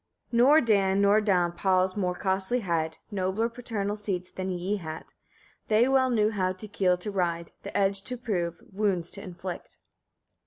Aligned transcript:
45. 0.31 0.37
Nor 0.39 0.61
Dan 0.61 1.01
nor 1.01 1.21
Danp 1.21 1.59
halls 1.59 1.95
more 1.95 2.15
costly 2.15 2.61
had, 2.61 2.97
nobler 3.11 3.47
paternal 3.49 3.95
seats, 3.95 4.31
than 4.31 4.49
ye 4.49 4.77
had. 4.77 5.13
They 5.67 5.87
well 5.87 6.09
knew 6.09 6.31
how 6.31 6.53
the 6.53 6.67
keel 6.67 6.97
to 6.97 7.11
ride, 7.11 7.51
the 7.61 7.77
edge 7.77 8.01
to 8.05 8.17
prove, 8.17 8.57
wounds 8.73 9.11
to 9.11 9.21
inflict. 9.21 9.77